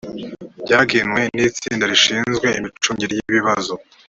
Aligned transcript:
byagenwe 0.63 1.21
n 1.35 1.37
itsinda 1.49 1.85
rishinzwe 1.91 2.47
imicungire 2.59 3.13
y 3.15 3.21
ibibazo 3.31 3.73